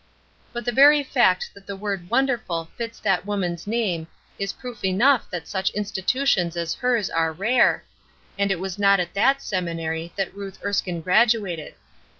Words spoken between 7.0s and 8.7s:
are rare, and it